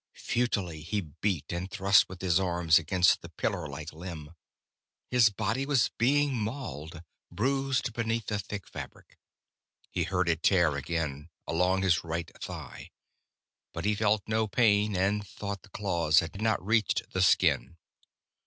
Futilely 0.17 0.81
he 0.81 0.99
beat 1.01 1.53
and 1.53 1.69
thrust 1.69 2.09
with 2.09 2.21
his 2.21 2.39
arms 2.39 2.79
against 2.79 3.21
the 3.21 3.29
pillarlike 3.29 3.93
limb. 3.93 4.31
His 5.11 5.29
body 5.29 5.63
was 5.63 5.91
being 5.99 6.35
mauled, 6.35 7.03
bruised 7.31 7.93
beneath 7.93 8.25
the 8.25 8.39
thick 8.39 8.67
fabric. 8.67 9.19
He 9.91 10.05
heard 10.05 10.27
it 10.27 10.41
tear 10.41 10.75
again, 10.75 11.29
along 11.45 11.83
his 11.83 12.03
right 12.03 12.31
thigh. 12.41 12.89
But 13.73 13.85
he 13.85 13.93
felt 13.93 14.23
no 14.25 14.47
pain, 14.47 14.95
and 14.95 15.23
thought 15.23 15.61
the 15.61 15.69
claws 15.69 16.17
had 16.21 16.41
not 16.41 16.65
reached 16.65 17.11
the 17.13 17.21
skin. 17.21 17.77